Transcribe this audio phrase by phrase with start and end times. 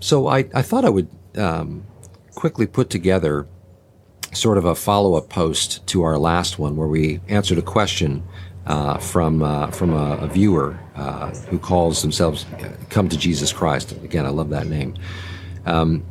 [0.00, 1.84] so I, I thought I would um,
[2.34, 3.46] quickly put together
[4.32, 8.22] sort of a follow up post to our last one where we answered a question
[8.66, 12.46] uh, from uh, from a, a viewer uh, who calls themselves
[12.88, 14.94] "Come to Jesus Christ." Again, I love that name.
[15.66, 16.04] Um,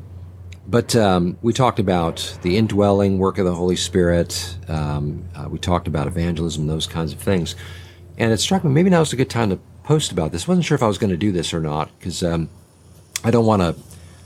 [0.68, 4.58] but um, we talked about the indwelling work of the Holy Spirit.
[4.68, 7.56] Um, uh, we talked about evangelism, those kinds of things.
[8.18, 10.48] And it struck me maybe now is a good time to post about this.
[10.48, 12.50] Wasn't sure if I was going to do this or not because um,
[13.24, 13.76] I don't want to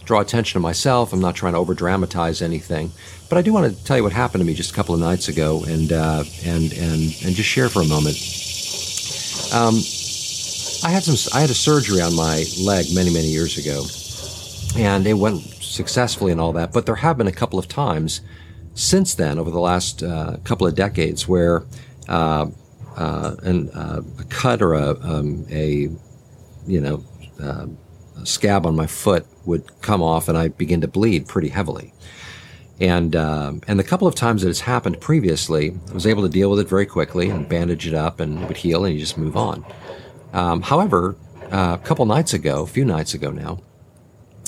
[0.05, 1.13] draw attention to myself.
[1.13, 2.91] I'm not trying to over dramatize anything,
[3.29, 5.01] but I do want to tell you what happened to me just a couple of
[5.01, 8.17] nights ago and uh, and and and just share for a moment.
[9.53, 9.75] Um,
[10.83, 11.15] I had some.
[11.33, 13.85] I had a surgery on my leg many many years ago,
[14.77, 16.73] and it went successfully and all that.
[16.73, 18.21] But there have been a couple of times
[18.73, 21.63] since then, over the last uh, couple of decades, where
[22.07, 22.47] uh,
[22.95, 25.89] uh, an, uh, a cut or a, um, a
[26.67, 27.03] you know
[27.41, 27.65] uh,
[28.23, 31.93] scab on my foot would come off, and I begin to bleed pretty heavily.
[32.79, 36.29] And uh, and the couple of times that it's happened previously, I was able to
[36.29, 38.99] deal with it very quickly and bandage it up, and it would heal, and you
[38.99, 39.65] just move on.
[40.33, 41.15] Um, however,
[41.51, 43.59] a couple nights ago, a few nights ago now,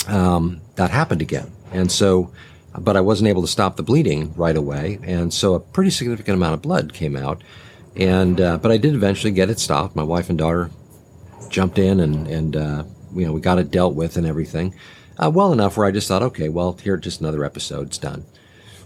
[0.08, 1.52] um, that happened again.
[1.72, 2.32] And so,
[2.78, 5.00] but I wasn't able to stop the bleeding right away.
[5.04, 7.44] And so a pretty significant amount of blood came out.
[7.96, 9.96] And, uh, but I did eventually get it stopped.
[9.96, 10.70] My wife and daughter
[11.50, 12.84] jumped in and, and, uh,
[13.14, 14.74] you know, we got it dealt with and everything.
[15.18, 18.26] Uh, well enough where I just thought, okay, well, here, just another episode, it's done.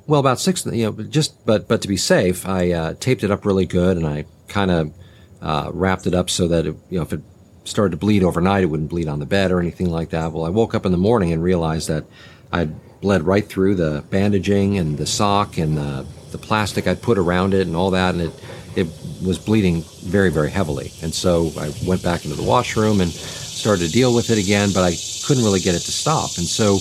[0.07, 3.31] Well, about six, you know, just, but, but to be safe, I, uh, taped it
[3.31, 4.93] up really good and I kind of,
[5.41, 7.21] uh, wrapped it up so that, it, you know, if it
[7.65, 10.31] started to bleed overnight, it wouldn't bleed on the bed or anything like that.
[10.31, 12.05] Well, I woke up in the morning and realized that
[12.51, 17.17] I'd bled right through the bandaging and the sock and the, the plastic I'd put
[17.17, 18.33] around it and all that, and it
[18.75, 18.87] it
[19.23, 20.91] was bleeding very very heavily.
[21.01, 23.11] And so I went back into the washroom and
[23.55, 26.37] started to deal with it again, but I couldn't really get it to stop.
[26.37, 26.75] And so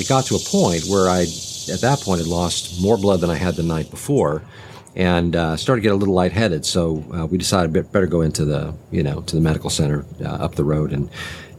[0.00, 3.30] it got to a point where I, at that point, had lost more blood than
[3.30, 4.42] I had the night before
[4.96, 6.66] and uh, started to get a little lightheaded.
[6.66, 10.28] So uh, we decided better go into the you know to the medical center uh,
[10.28, 11.08] up the road and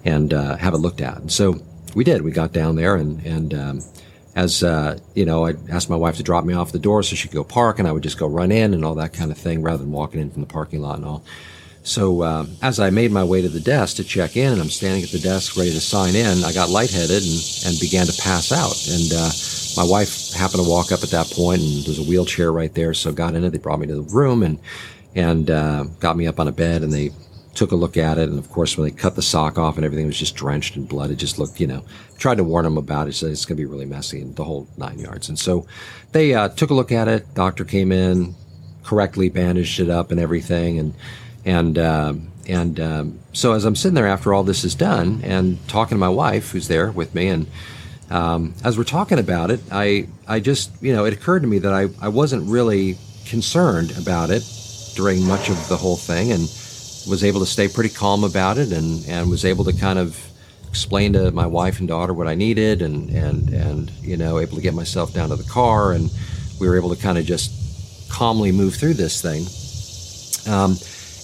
[0.03, 1.17] and uh, have it looked at.
[1.17, 1.59] And so
[1.95, 2.21] we did.
[2.21, 3.81] We got down there and and um,
[4.35, 7.15] as uh, you know, I asked my wife to drop me off the door so
[7.15, 9.31] she could go park, and I would just go run in and all that kind
[9.31, 11.23] of thing rather than walking in from the parking lot and all.
[11.83, 14.69] So uh, as I made my way to the desk to check in, and I'm
[14.69, 18.21] standing at the desk ready to sign in, I got lightheaded and, and began to
[18.21, 18.87] pass out.
[18.87, 19.29] And uh,
[19.77, 22.93] my wife happened to walk up at that point, and there's a wheelchair right there,
[22.93, 23.49] so got in it.
[23.49, 24.59] They brought me to the room and
[25.13, 27.11] and uh, got me up on a bed, and they
[27.53, 28.29] took a look at it.
[28.29, 30.85] And of course, when they cut the sock off and everything was just drenched in
[30.85, 31.83] blood, it just looked, you know,
[32.17, 33.13] tried to warn them about it.
[33.13, 35.27] Said it's going to be really messy and the whole nine yards.
[35.27, 35.65] And so
[36.13, 37.33] they uh, took a look at it.
[37.33, 38.35] Doctor came in,
[38.83, 40.93] correctly bandaged it up and everything, and
[41.45, 45.57] and um, and um, so as I'm sitting there after all this is done and
[45.67, 47.47] talking to my wife who's there with me and
[48.11, 51.59] um, as we're talking about it, I, I just, you know, it occurred to me
[51.59, 54.43] that I, I wasn't really concerned about it
[54.95, 58.73] during much of the whole thing and was able to stay pretty calm about it
[58.73, 60.19] and, and was able to kind of
[60.67, 64.55] explain to my wife and daughter what I needed and, and, and, you know, able
[64.57, 66.11] to get myself down to the car and
[66.59, 69.47] we were able to kind of just calmly move through this thing.
[70.53, 70.75] Um,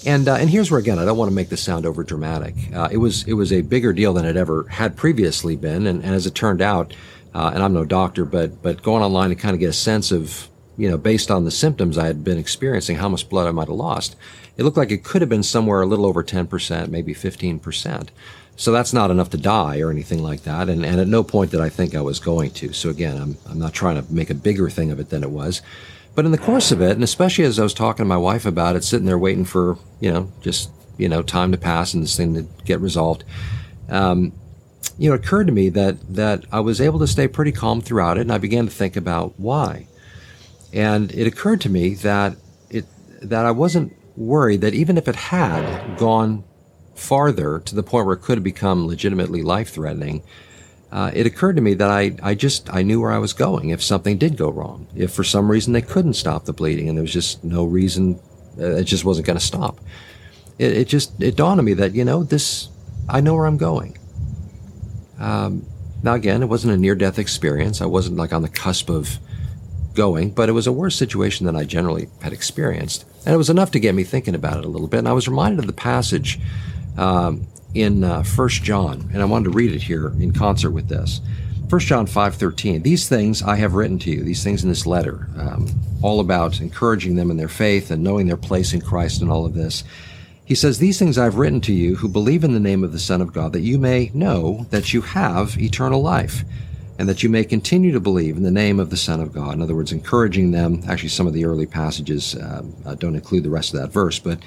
[0.08, 2.54] and uh, and here's where again I don't want to make this sound over dramatic.
[2.74, 6.02] Uh, it was it was a bigger deal than it ever had previously been, and,
[6.02, 6.94] and as it turned out,
[7.34, 10.10] uh, and I'm no doctor, but but going online to kind of get a sense
[10.10, 10.48] of
[10.78, 13.68] you know based on the symptoms I had been experiencing, how much blood I might
[13.68, 14.16] have lost,
[14.56, 18.08] it looked like it could have been somewhere a little over 10%, maybe 15%.
[18.56, 21.50] So that's not enough to die or anything like that, and, and at no point
[21.50, 22.72] did I think I was going to.
[22.72, 25.30] So again, I'm I'm not trying to make a bigger thing of it than it
[25.30, 25.60] was.
[26.18, 28.44] But in the course of it, and especially as I was talking to my wife
[28.44, 32.02] about it, sitting there waiting for, you know, just, you know, time to pass and
[32.02, 33.22] this thing to get resolved,
[33.88, 34.32] um,
[34.98, 37.80] you know, it occurred to me that, that I was able to stay pretty calm
[37.80, 38.22] throughout it.
[38.22, 39.86] And I began to think about why.
[40.72, 42.34] And it occurred to me that
[42.68, 42.86] it,
[43.22, 46.42] that I wasn't worried that even if it had gone
[46.96, 50.24] farther to the point where it could have become legitimately life threatening,
[50.90, 53.70] uh, it occurred to me that I, I just I knew where I was going
[53.70, 54.86] if something did go wrong.
[54.96, 58.18] If for some reason they couldn't stop the bleeding and there was just no reason,
[58.58, 59.80] uh, it just wasn't going to stop.
[60.58, 62.68] It, it, just it dawned on me that you know this
[63.08, 63.98] I know where I'm going.
[65.18, 65.66] Um,
[66.02, 67.82] now again, it wasn't a near death experience.
[67.82, 69.18] I wasn't like on the cusp of
[69.94, 73.50] going, but it was a worse situation than I generally had experienced, and it was
[73.50, 74.98] enough to get me thinking about it a little bit.
[74.98, 76.40] And I was reminded of the passage
[76.96, 77.46] um,
[77.80, 81.20] in uh, 1 John, and I wanted to read it here in concert with this.
[81.68, 82.82] 1 John 5:13.
[82.82, 85.68] These things I have written to you, these things in this letter, um,
[86.00, 89.44] all about encouraging them in their faith and knowing their place in Christ and all
[89.44, 89.84] of this.
[90.46, 92.98] he says, These things I've written to you who believe in the name of the
[92.98, 96.42] Son of God, that you may know that you have eternal life,
[96.98, 99.52] and that you may continue to believe in the name of the Son of God.
[99.52, 100.82] In other words, encouraging them.
[100.88, 104.18] Actually, some of the early passages uh, uh, don't include the rest of that verse,
[104.18, 104.38] but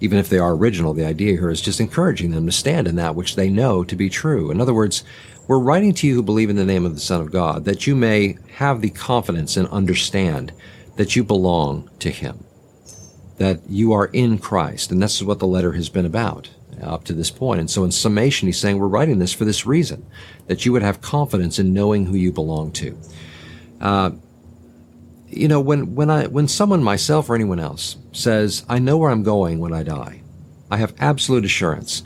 [0.00, 2.96] even if they are original, the idea here is just encouraging them to stand in
[2.96, 4.50] that which they know to be true.
[4.50, 5.04] In other words,
[5.46, 7.86] we're writing to you who believe in the name of the Son of God, that
[7.86, 10.52] you may have the confidence and understand
[10.96, 12.46] that you belong to Him
[13.38, 14.90] that you are in Christ.
[14.90, 16.50] And this is what the letter has been about
[16.82, 17.60] up to this point.
[17.60, 20.04] And so in summation, he's saying we're writing this for this reason,
[20.46, 22.98] that you would have confidence in knowing who you belong to.
[23.80, 24.10] Uh,
[25.28, 29.10] you know, when, when I, when someone, myself or anyone else says, I know where
[29.10, 30.22] I'm going when I die,
[30.70, 32.02] I have absolute assurance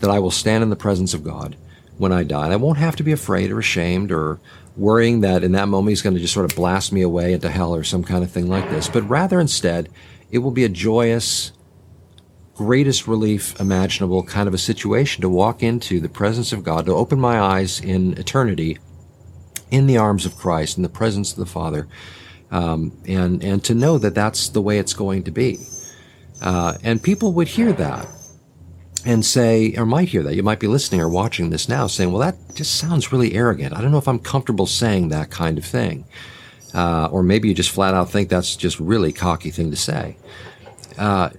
[0.00, 1.56] that I will stand in the presence of God
[1.98, 2.44] when I die.
[2.44, 4.40] And I won't have to be afraid or ashamed or
[4.76, 7.50] worrying that in that moment he's going to just sort of blast me away into
[7.50, 9.88] hell or some kind of thing like this, but rather instead,
[10.30, 11.52] it will be a joyous,
[12.54, 16.92] greatest relief imaginable kind of a situation to walk into the presence of God, to
[16.92, 18.78] open my eyes in eternity
[19.70, 21.86] in the arms of Christ, in the presence of the Father,
[22.52, 25.58] um, and, and to know that that's the way it's going to be.
[26.40, 28.06] Uh, and people would hear that
[29.04, 30.34] and say, or might hear that.
[30.34, 33.74] You might be listening or watching this now saying, well, that just sounds really arrogant.
[33.74, 36.04] I don't know if I'm comfortable saying that kind of thing.
[36.74, 40.16] Uh, or maybe you just flat out think that's just really cocky thing to say.
[40.98, 41.30] Uh,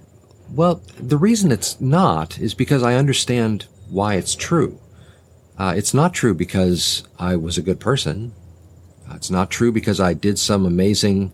[0.50, 4.78] well, the reason it's not is because I understand why it's true.
[5.58, 8.32] Uh, it's not true because I was a good person.
[9.08, 11.32] Uh, it's not true because I did some amazing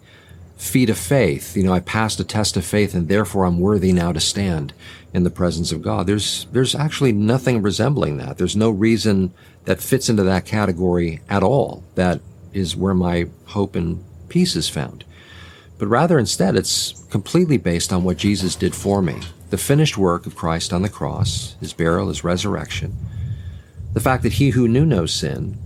[0.57, 1.57] feat of faith.
[1.57, 4.73] You know, I passed a test of faith and therefore I'm worthy now to stand
[5.15, 6.07] in the presence of God.
[6.07, 8.37] There's, there's actually nothing resembling that.
[8.37, 9.33] There's no reason
[9.65, 12.21] that fits into that category at all that
[12.53, 15.05] is where my hope and peace is found.
[15.79, 19.19] But rather instead, it's completely based on what Jesus did for me.
[19.49, 22.97] The finished work of Christ on the cross, his burial, his resurrection.
[23.95, 25.59] The fact that he who knew no sin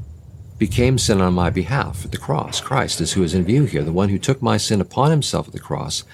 [0.58, 2.60] became sin on my behalf at the cross.
[2.60, 5.48] Christ is who is in view here, the one who took my sin upon himself
[5.48, 6.04] at the cross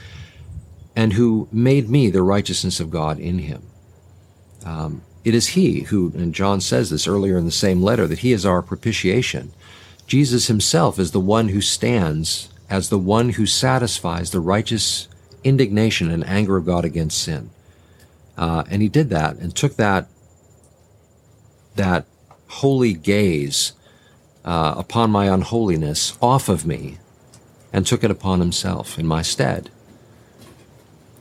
[0.96, 3.62] and who made me the righteousness of God in him.
[4.64, 8.20] Um, it is he who, and John says this earlier in the same letter, that
[8.20, 9.52] he is our propitiation
[10.10, 15.06] Jesus himself is the one who stands as the one who satisfies the righteous
[15.44, 17.50] indignation and anger of God against sin.
[18.36, 20.08] Uh, and he did that and took that
[21.76, 22.06] that
[22.48, 23.72] holy gaze
[24.44, 26.98] uh, upon my unholiness off of me
[27.72, 29.70] and took it upon himself in my stead.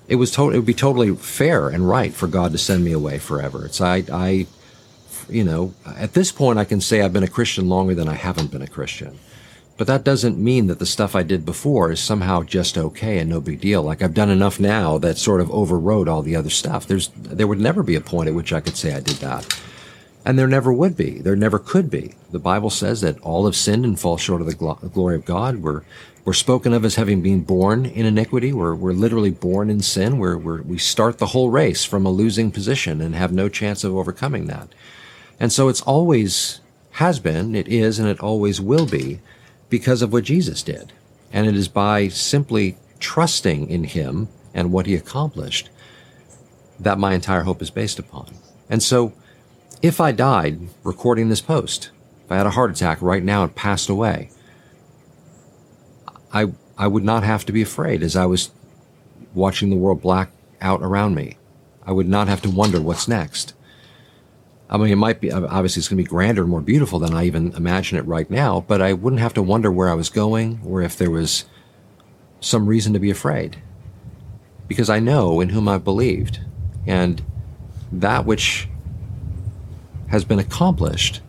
[0.07, 2.91] It was to- it would be totally fair and right for God to send me
[2.91, 3.65] away forever.
[3.65, 4.47] It's I I
[5.29, 8.15] you know, at this point, I can say I've been a Christian longer than I
[8.15, 9.19] haven't been a Christian.
[9.77, 13.29] But that doesn't mean that the stuff I did before is somehow just okay and
[13.29, 13.81] no big deal.
[13.81, 16.85] Like I've done enough now that sort of overrode all the other stuff.
[16.85, 19.61] There's, there would never be a point at which I could say I did that.
[20.29, 21.21] And there never would be.
[21.21, 22.13] There never could be.
[22.29, 25.25] The Bible says that all have sinned and fall short of the gl- glory of
[25.25, 25.63] God.
[25.63, 25.81] We're,
[26.23, 28.53] we're spoken of as having been born in iniquity.
[28.53, 30.19] We're, we're literally born in sin.
[30.19, 33.83] We're, we're, we start the whole race from a losing position and have no chance
[33.83, 34.69] of overcoming that.
[35.39, 36.61] And so it's always
[36.91, 39.21] has been, it is, and it always will be
[39.67, 40.93] because of what Jesus did.
[41.33, 45.71] And it is by simply trusting in him and what he accomplished
[46.79, 48.35] that my entire hope is based upon.
[48.69, 49.13] And so
[49.81, 51.89] if I died recording this post,
[52.25, 54.29] if I had a heart attack right now and passed away,
[56.33, 58.51] I, I would not have to be afraid as I was
[59.33, 60.31] watching the world black
[60.61, 61.37] out around me.
[61.85, 63.53] I would not have to wonder what's next.
[64.69, 67.13] I mean, it might be, obviously, it's going to be grander and more beautiful than
[67.13, 70.09] I even imagine it right now, but I wouldn't have to wonder where I was
[70.09, 71.45] going or if there was
[72.39, 73.57] some reason to be afraid.
[74.67, 76.41] Because I know in whom I've believed.
[76.85, 77.23] And
[77.91, 78.67] that which
[80.09, 81.21] has been accomplished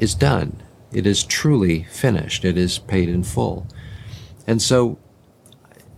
[0.00, 0.62] is done.
[0.92, 2.44] It is truly finished.
[2.44, 3.66] It is paid in full.
[4.46, 4.98] And so,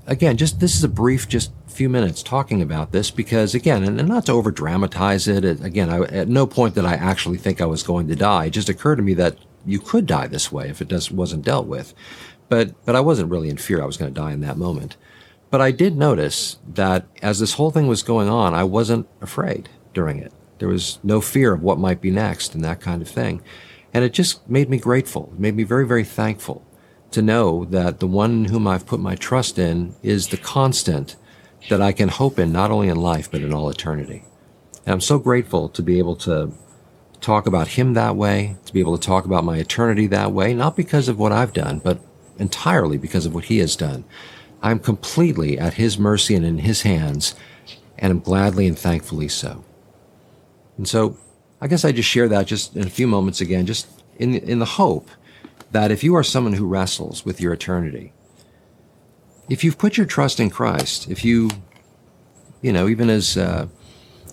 [0.07, 4.09] again, just this is a brief, just few minutes talking about this because, again, and,
[4.09, 7.61] not to over dramatize it, it again, I, at no point did I actually think
[7.61, 8.47] I was going to die.
[8.47, 11.45] It just occurred to me that you could die this way if it does, wasn't
[11.45, 11.95] dealt with.
[12.49, 14.97] But, but I wasn't really in fear I was going to die in that moment.
[15.51, 19.69] But I did notice that as this whole thing was going on, I wasn't afraid
[19.93, 20.33] during it.
[20.65, 23.43] There was no fear of what might be next and that kind of thing.
[23.93, 25.29] And it just made me grateful.
[25.35, 26.67] It made me very, very thankful
[27.11, 31.17] to know that the one in whom I've put my trust in is the constant
[31.69, 34.25] that I can hope in not only in life, but in all eternity.
[34.87, 36.55] And I'm so grateful to be able to
[37.21, 40.55] talk about him that way, to be able to talk about my eternity that way,
[40.55, 42.01] not because of what I've done, but
[42.39, 44.05] entirely because of what he has done.
[44.63, 47.35] I'm completely at his mercy and in his hands.
[47.99, 49.63] and am gladly and thankfully so.
[50.77, 51.17] And so
[51.61, 53.89] I guess I just share that just in a few moments again, just
[54.19, 55.09] in, in the hope
[55.73, 58.13] that if you are someone who wrestles with your eternity,
[59.49, 61.51] if you've put your trust in Christ, if you,
[62.63, 63.67] you know, even as uh,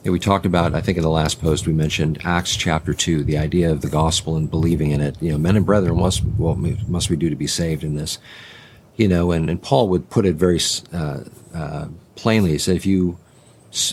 [0.03, 3.38] we talked about, I think in the last post we mentioned Acts chapter two, the
[3.38, 5.21] idea of the gospel and believing in it.
[5.21, 6.57] You know, men and brethren, what
[6.88, 8.19] must we do to be saved in this?
[8.95, 10.60] You know, and, and Paul would put it very
[10.93, 11.21] uh,
[11.53, 12.51] uh, plainly.
[12.51, 13.17] He said, if you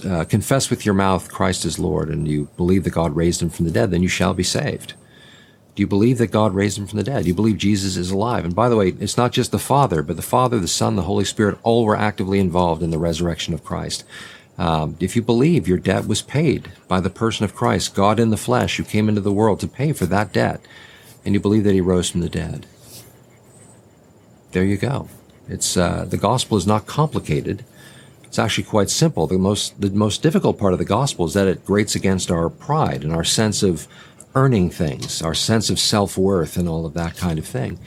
[0.04, 3.50] uh, confess with your mouth Christ is Lord and you believe that God raised him
[3.50, 4.94] from the dead, then you shall be saved.
[5.74, 7.22] Do you believe that God raised him from the dead?
[7.22, 8.44] Do you believe Jesus is alive?
[8.44, 11.02] And by the way, it's not just the Father, but the Father, the Son, the
[11.02, 14.02] Holy Spirit, all were actively involved in the resurrection of Christ.
[14.58, 18.30] Um, if you believe your debt was paid by the person of Christ, God in
[18.30, 20.60] the flesh, who came into the world to pay for that debt,
[21.24, 22.66] and you believe that he rose from the dead,
[24.50, 25.08] there you go.
[25.48, 27.64] It's uh, the gospel is not complicated.
[28.28, 29.26] It's actually quite simple.
[29.26, 32.50] The most the most difficult part of the gospel is that it grates against our
[32.50, 33.88] pride and our sense of
[34.34, 37.78] earning things, our sense of self worth, and all of that kind of thing.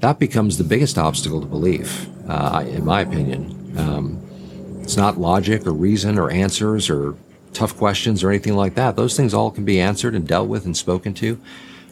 [0.00, 3.74] That becomes the biggest obstacle to belief, uh, in my opinion.
[3.78, 7.14] Um, it's not logic or reason or answers or
[7.52, 8.96] tough questions or anything like that.
[8.96, 11.40] Those things all can be answered and dealt with and spoken to.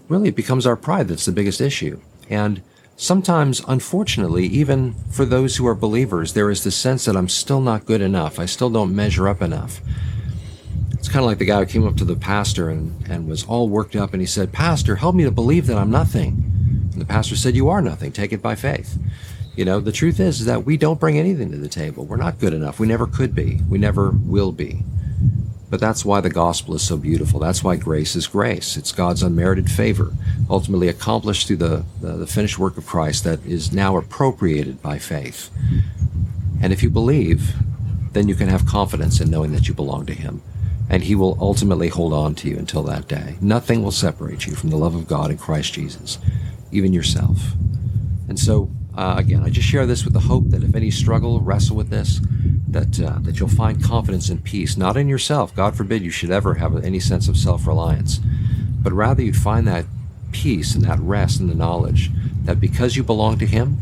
[0.09, 2.01] Really, it becomes our pride that's the biggest issue.
[2.29, 2.63] And
[2.99, 7.61] Sometimes, unfortunately, even for those who are believers, there is the sense that I'm still
[7.61, 8.39] not good enough.
[8.39, 9.81] I still don't measure up enough.
[10.93, 13.45] It's kind of like the guy who came up to the pastor and, and was
[13.45, 16.43] all worked up and he said, Pastor, help me to believe that I'm nothing.
[16.93, 18.13] And the pastor said, You are nothing.
[18.13, 18.99] Take it by faith.
[19.57, 22.07] You know, the truth is, is that we don't bring anything to the table.
[22.07, 22.81] We're not good enough.
[22.81, 23.61] We never could be.
[23.69, 24.83] We never will be.
[25.69, 27.41] But that's why the gospel is so beautiful.
[27.41, 28.77] That's why grace is grace.
[28.77, 30.13] It's God's unmerited favor,
[30.49, 34.99] ultimately accomplished through the, the, the, finished work of Christ that is now appropriated by
[34.99, 35.51] faith.
[36.63, 37.55] And if you believe,
[38.13, 40.41] then you can have confidence in knowing that you belong to Him.
[40.89, 43.37] And He will ultimately hold on to you until that day.
[43.41, 46.19] Nothing will separate you from the love of God in Christ Jesus,
[46.71, 47.39] even yourself.
[48.29, 51.41] And so, uh, again, I just share this with the hope that if any struggle,
[51.41, 52.21] wrestle with this,
[52.77, 55.55] that uh, that you'll find confidence and peace, not in yourself.
[55.55, 58.21] God forbid you should ever have any sense of self-reliance,
[58.83, 59.87] but rather you'd find that
[60.33, 62.11] peace and that rest and the knowledge
[62.45, 63.79] that because you belong to Him,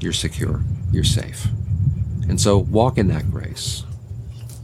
[0.00, 1.48] you're secure, you're safe.
[2.28, 3.84] And so walk in that grace.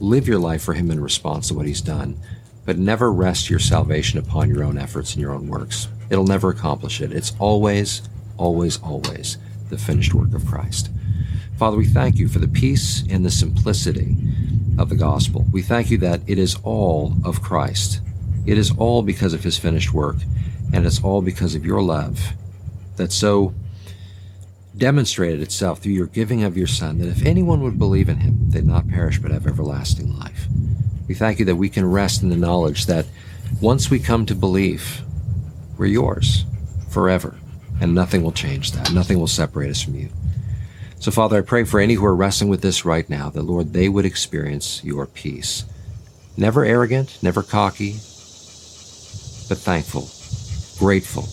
[0.01, 2.19] Live your life for Him in response to what He's done,
[2.65, 5.89] but never rest your salvation upon your own efforts and your own works.
[6.09, 7.13] It'll never accomplish it.
[7.13, 8.03] It's always,
[8.39, 9.37] always, always
[9.69, 10.91] the finished work of Christ.
[11.59, 14.17] Father, we thank you for the peace and the simplicity
[14.77, 15.47] of the gospel.
[15.53, 18.01] We thank you that it is all of Christ.
[18.45, 20.17] It is all because of his finished work,
[20.73, 22.33] and it's all because of your love
[22.97, 23.55] that so
[24.77, 28.51] demonstrated itself through your giving of your Son, that if anyone would believe in him,
[28.51, 30.49] they'd not perish but have everlasting life.
[31.07, 33.07] We thank you that we can rest in the knowledge that
[33.61, 35.03] once we come to believe,
[35.79, 36.45] we're yours
[36.91, 37.37] forever,
[37.81, 38.93] and nothing will change that.
[38.93, 40.09] Nothing will separate us from you.
[40.99, 43.73] So, Father, I pray for any who are wrestling with this right now that, Lord,
[43.73, 45.65] they would experience your peace.
[46.37, 47.93] Never arrogant, never cocky,
[49.49, 50.09] but thankful,
[50.79, 51.29] grateful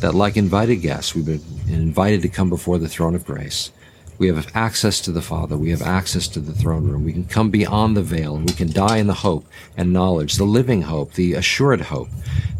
[0.00, 3.70] that, like invited guests, we've been invited to come before the throne of grace.
[4.18, 5.56] We have access to the Father.
[5.56, 7.04] We have access to the throne room.
[7.04, 10.34] We can come beyond the veil and we can die in the hope and knowledge,
[10.34, 12.08] the living hope, the assured hope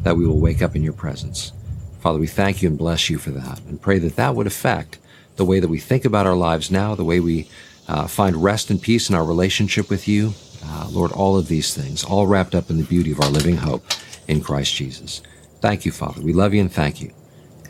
[0.05, 1.53] that we will wake up in your presence.
[1.99, 4.99] Father, we thank you and bless you for that and pray that that would affect
[5.39, 7.49] the way that we think about our lives now, the way we
[7.89, 10.35] uh, find rest and peace in our relationship with you.
[10.63, 13.57] Uh, Lord, all of these things, all wrapped up in the beauty of our living
[13.57, 13.85] hope
[14.27, 15.23] in Christ Jesus.
[15.61, 16.21] Thank you, Father.
[16.21, 17.13] We love you and thank you.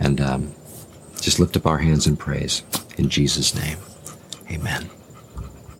[0.00, 0.54] And um,
[1.20, 2.62] just lift up our hands in praise
[2.96, 3.78] in Jesus' name.
[4.50, 4.97] Amen.